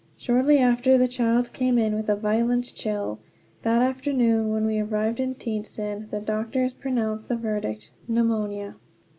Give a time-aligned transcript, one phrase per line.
[0.17, 3.19] Shortly after the child came in with a violent chill.
[3.61, 8.77] That afternoon, when we arrived in Tientsin, the doctors pronounced the verdict pneumonia.